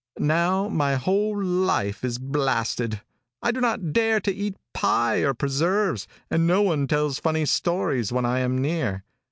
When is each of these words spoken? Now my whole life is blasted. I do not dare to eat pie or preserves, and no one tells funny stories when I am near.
Now 0.17 0.67
my 0.67 0.95
whole 0.95 1.39
life 1.39 2.03
is 2.03 2.17
blasted. 2.17 3.01
I 3.43 3.51
do 3.51 3.61
not 3.61 3.93
dare 3.93 4.19
to 4.21 4.33
eat 4.33 4.55
pie 4.73 5.17
or 5.19 5.35
preserves, 5.35 6.07
and 6.31 6.47
no 6.47 6.63
one 6.63 6.87
tells 6.87 7.19
funny 7.19 7.45
stories 7.45 8.11
when 8.11 8.25
I 8.25 8.39
am 8.39 8.57
near. 8.57 9.03